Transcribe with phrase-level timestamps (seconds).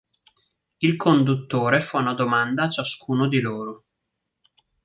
[0.79, 3.83] Il conduttore fa una domanda a ciascuno di loro.